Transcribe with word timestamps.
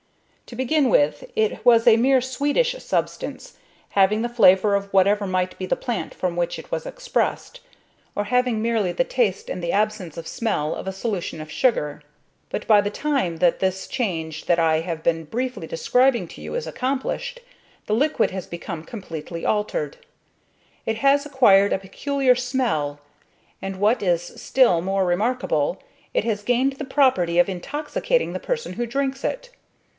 To 0.47 0.55
begin 0.55 0.89
with 0.89 1.23
it 1.35 1.63
was 1.63 1.87
a 1.87 1.95
mere 1.95 2.19
sweetish 2.19 2.75
substance, 2.83 3.57
having 3.89 4.21
the 4.21 4.27
flavour 4.27 4.73
of 4.75 4.91
whatever 4.91 5.25
might 5.25 5.57
be 5.57 5.65
the 5.65 5.77
plant 5.77 6.13
from 6.13 6.35
which 6.35 6.59
it 6.59 6.71
was 6.71 6.85
expressed, 6.85 7.61
or 8.15 8.25
having 8.25 8.61
merely 8.61 8.91
the 8.91 9.03
taste 9.05 9.47
and 9.47 9.63
the 9.63 9.71
absence 9.71 10.17
of 10.17 10.27
smell 10.27 10.73
of 10.75 10.87
a 10.87 10.91
solution 10.91 11.39
of 11.39 11.51
sugar; 11.51 12.01
but 12.49 12.67
by 12.67 12.81
the 12.81 12.89
time 12.89 13.37
that 13.37 13.59
this 13.59 13.87
change 13.87 14.45
that 14.47 14.59
I 14.59 14.81
have 14.81 15.03
been 15.03 15.23
briefly 15.23 15.67
describing 15.67 16.27
to 16.29 16.41
you 16.41 16.55
is 16.55 16.67
accomplished 16.67 17.39
the 17.85 17.93
liquid 17.95 18.31
has 18.31 18.45
become 18.47 18.83
completely 18.83 19.45
altered, 19.45 19.97
it 20.85 20.97
has 20.97 21.25
acquired 21.27 21.71
a 21.71 21.77
peculiar 21.79 22.35
smell, 22.35 22.99
and, 23.61 23.77
what 23.79 24.01
is 24.01 24.33
still 24.41 24.81
more 24.81 25.05
remarkable, 25.05 25.81
it 26.13 26.23
has 26.25 26.43
gained 26.43 26.73
the 26.73 26.85
property 26.85 27.37
of 27.37 27.47
intoxicating 27.47 28.33
the 28.33 28.39
person 28.39 28.73
who 28.73 28.87
drinks 28.87 29.23
it. 29.23 29.51